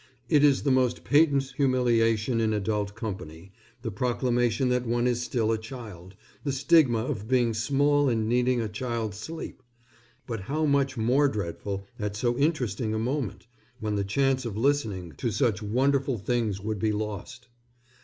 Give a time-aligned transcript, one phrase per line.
[0.29, 3.51] It is the most patent humiliation in adult company,
[3.83, 8.59] the proclamation that one is still a child, the stigma of being small and needing
[8.59, 9.61] a child's sleep.
[10.25, 13.45] But how much more dreadful at so interesting a moment,
[13.79, 17.47] when the chance of listening to such wonderful things would be lost.